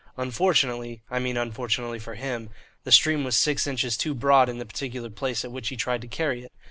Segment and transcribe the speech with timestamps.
[0.17, 2.49] Unfortunately (I mean unfortunately for him)
[2.85, 6.01] the stream was six inches too broad in the particular place at which he tried
[6.01, 6.49] to carry it.